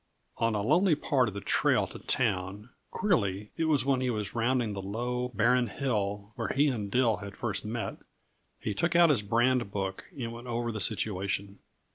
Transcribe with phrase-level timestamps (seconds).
[0.37, 4.33] On a lonely part of the trail to town queerly, it was when he was
[4.33, 7.97] rounding the low, barren hill where he and Dill had first met
[8.59, 11.59] he took out his brand book and went over the situation.